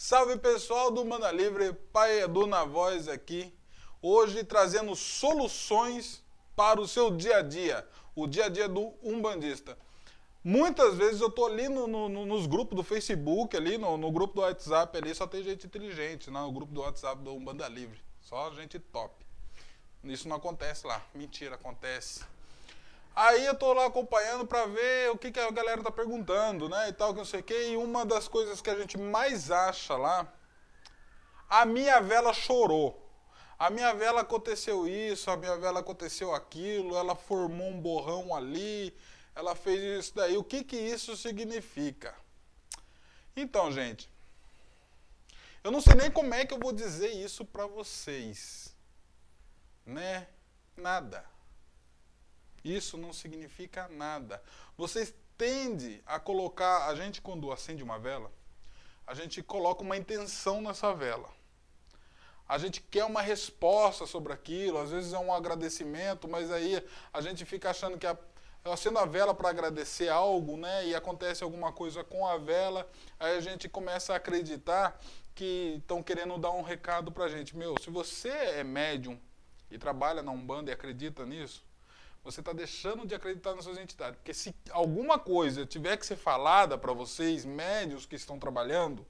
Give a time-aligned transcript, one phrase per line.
[0.00, 3.52] Salve pessoal do Manda Livre, Pai Edu na voz aqui.
[4.00, 6.22] Hoje trazendo soluções
[6.54, 9.76] para o seu dia a dia, o dia a dia do umbandista.
[10.44, 14.34] Muitas vezes eu tô ali no, no, nos grupos do Facebook, ali no, no, grupo
[14.34, 17.98] do WhatsApp, ali só tem gente inteligente, no grupo do WhatsApp do Umbanda Livre.
[18.20, 19.26] Só gente top.
[20.04, 21.04] Isso não acontece lá.
[21.12, 22.24] Mentira, acontece.
[23.20, 26.88] Aí eu tô lá acompanhando para ver o que, que a galera tá perguntando, né?
[26.88, 27.70] E tal, que não sei o quê.
[27.70, 30.32] E uma das coisas que a gente mais acha lá,
[31.50, 33.10] a minha vela chorou.
[33.58, 38.96] A minha vela aconteceu isso, a minha vela aconteceu aquilo, ela formou um borrão ali,
[39.34, 40.36] ela fez isso daí.
[40.36, 42.14] O que que isso significa?
[43.34, 44.08] Então, gente,
[45.64, 48.72] eu não sei nem como é que eu vou dizer isso para vocês,
[49.84, 50.28] né?
[50.76, 51.37] Nada.
[52.76, 54.42] Isso não significa nada.
[54.76, 58.30] Vocês tendem a colocar, a gente quando acende uma vela,
[59.06, 61.30] a gente coloca uma intenção nessa vela.
[62.48, 67.20] A gente quer uma resposta sobre aquilo, às vezes é um agradecimento, mas aí a
[67.20, 68.16] gente fica achando que a,
[68.64, 70.86] eu acendo a vela para agradecer algo, né?
[70.86, 72.88] E acontece alguma coisa com a vela,
[73.20, 74.98] aí a gente começa a acreditar
[75.34, 77.56] que estão querendo dar um recado para a gente.
[77.56, 79.20] Meu, se você é médium
[79.70, 81.62] e trabalha na Umbanda e acredita nisso,
[82.30, 84.16] você está deixando de acreditar nas suas entidades.
[84.16, 89.06] Porque se alguma coisa tiver que ser falada para vocês, médios que estão trabalhando,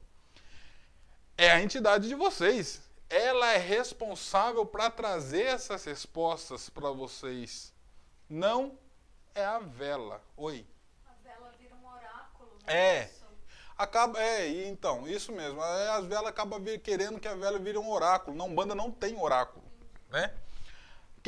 [1.37, 2.81] é a entidade de vocês.
[3.11, 7.73] Ela é responsável para trazer essas respostas para vocês.
[8.29, 8.79] Não
[9.35, 10.23] é a vela.
[10.37, 10.65] Oi.
[11.07, 12.51] A vela vira um oráculo.
[12.67, 12.75] Né?
[12.75, 13.11] É.
[13.77, 15.61] Acaba, é, então, isso mesmo.
[15.61, 18.37] As velas acabam querendo que a vela vire um oráculo.
[18.37, 19.65] Não, banda não tem oráculo,
[20.11, 20.35] né?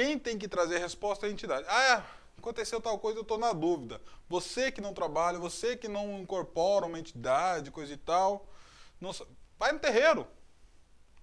[0.01, 1.67] Quem tem que trazer a resposta é a entidade.
[1.69, 2.03] Ah,
[2.39, 4.01] aconteceu tal coisa, eu estou na dúvida.
[4.31, 8.49] Você que não trabalha, você que não incorpora uma entidade, coisa e tal,
[8.99, 9.11] não,
[9.59, 10.27] vai no terreiro.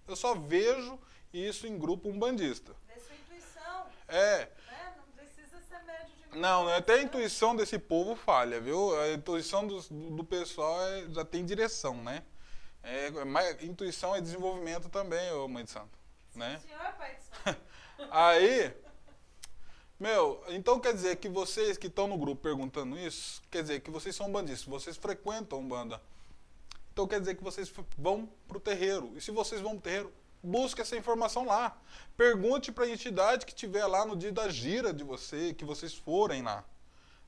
[0.07, 0.99] Eu só vejo
[1.33, 2.75] isso em grupo umbandista.
[2.85, 3.87] Vê sua intuição.
[4.07, 4.41] É.
[4.41, 8.95] é não precisa ser médio de Não, até a intuição desse povo falha, viu?
[9.01, 12.21] A intuição do, do pessoal é, já tem direção, né?
[12.83, 15.97] É, mas intuição é desenvolvimento também, ô mãe de santo.
[16.35, 16.59] Né?
[16.59, 17.59] senhor, pai de santo.
[18.11, 18.73] Aí,
[19.99, 23.89] meu, então quer dizer que vocês que estão no grupo perguntando isso, quer dizer que
[23.89, 26.01] vocês são bandistas, vocês frequentam banda.
[26.93, 29.13] Então quer dizer que vocês vão pro terreiro.
[29.15, 31.79] E se vocês vão pro terreiro, busque essa informação lá.
[32.15, 35.93] Pergunte para a entidade que tiver lá no dia da gira de você, que vocês
[35.93, 36.63] forem lá.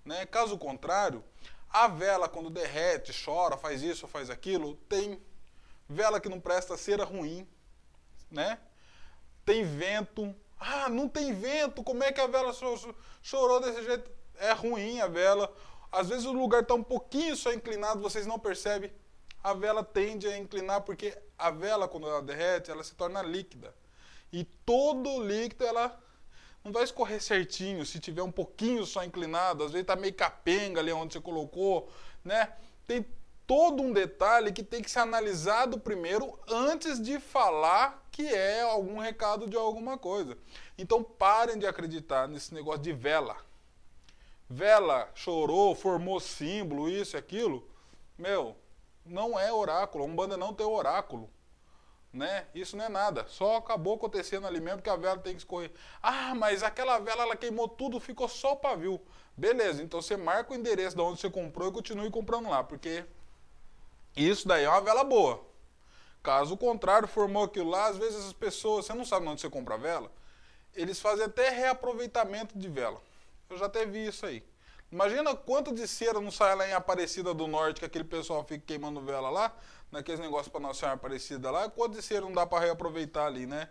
[0.06, 0.26] Né?
[0.26, 1.24] Caso contrário,
[1.70, 5.22] a vela quando derrete, chora, faz isso, faz aquilo, tem
[5.88, 7.48] vela que não presta cera ruim,
[8.30, 8.60] né?
[9.46, 12.54] Tem vento, ah, não tem vento, como é que a vela
[13.22, 14.12] chorou desse jeito?
[14.36, 15.54] É ruim a vela.
[15.92, 18.92] Às vezes o lugar está um pouquinho só inclinado, vocês não percebem.
[19.42, 23.74] A vela tende a inclinar porque a vela, quando ela derrete, ela se torna líquida.
[24.32, 25.98] E todo líquido, ela
[26.64, 29.64] não vai escorrer certinho se tiver um pouquinho só inclinado.
[29.64, 31.90] Às vezes está meio capenga ali onde você colocou,
[32.24, 32.54] né?
[32.86, 33.06] Tem
[33.50, 39.00] todo um detalhe que tem que ser analisado primeiro antes de falar que é algum
[39.00, 40.38] recado de alguma coisa.
[40.78, 43.36] Então parem de acreditar nesse negócio de vela.
[44.48, 47.68] Vela chorou, formou símbolo, isso e aquilo.
[48.16, 48.56] Meu,
[49.04, 50.04] não é oráculo.
[50.04, 51.28] A Umbanda não tem oráculo.
[52.14, 52.46] Né?
[52.54, 53.26] Isso não é nada.
[53.30, 55.72] Só acabou acontecendo ali mesmo que a vela tem que escorrer.
[56.04, 59.02] Ah, mas aquela vela ela queimou tudo, ficou só o pavio.
[59.36, 63.06] Beleza, então você marca o endereço de onde você comprou e continue comprando lá, porque
[64.28, 65.48] isso daí é uma vela boa.
[66.22, 69.78] Caso contrário, formou aquilo lá, às vezes as pessoas, você não sabe onde você compra
[69.78, 70.12] vela,
[70.76, 73.02] eles fazem até reaproveitamento de vela.
[73.50, 74.44] Eu já até vi isso aí.
[74.92, 78.64] Imagina quanto de cera não sai lá em Aparecida do Norte, que aquele pessoal fica
[78.66, 79.56] queimando vela lá,
[79.92, 83.46] naqueles negócios para Nossa Senhora Aparecida lá, quanto de cera não dá para reaproveitar ali,
[83.46, 83.70] né?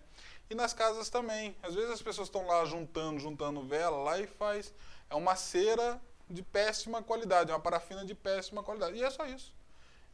[0.49, 1.55] E nas casas também.
[1.63, 4.73] Às vezes as pessoas estão lá juntando, juntando vela lá e faz.
[5.11, 8.97] É uma cera de péssima qualidade, uma parafina de péssima qualidade.
[8.97, 9.58] E é só isso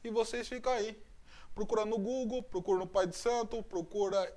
[0.04, 1.02] e vocês ficam aí.
[1.54, 4.32] Procura no Google, procura no Pai de Santo, procura.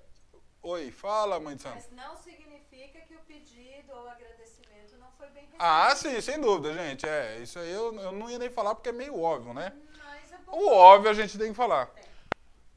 [0.61, 1.75] Oi, fala, mãe de santo.
[1.75, 5.59] Mas não significa que o pedido ou agradecimento não foi bem recebido.
[5.59, 7.07] Ah, sim, sem dúvida, gente.
[7.07, 9.73] É, isso aí eu, eu não ia nem falar porque é meio óbvio, né?
[10.03, 10.57] Mas é bom.
[10.57, 11.93] O óbvio a gente tem que falar.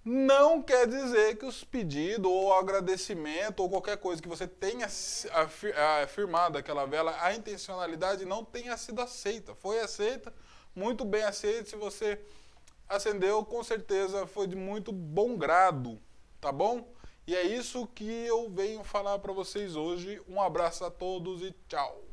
[0.02, 4.88] Não quer dizer que os pedidos ou agradecimento ou qualquer coisa que você tenha
[6.02, 9.54] afirmado aquela vela, a intencionalidade não tenha sido aceita.
[9.54, 10.32] Foi aceita,
[10.75, 11.69] muito bem aceita.
[11.69, 12.19] Se você
[12.90, 15.98] acendeu, com certeza foi de muito bom grado,
[16.40, 16.92] tá bom?
[17.26, 20.20] E é isso que eu venho falar para vocês hoje.
[20.28, 22.09] Um abraço a todos e tchau.